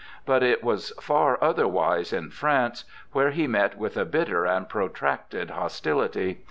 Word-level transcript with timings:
But 0.25 0.41
it 0.41 0.63
was 0.63 0.89
far 0.99 1.37
otherwise 1.43 2.11
in 2.11 2.31
France, 2.31 2.85
where 3.11 3.29
he 3.29 3.45
met 3.45 3.77
with 3.77 3.97
a 3.97 4.03
bitter 4.03 4.45
and 4.47 4.67
protracted 4.67 5.51
hostility. 5.51 6.39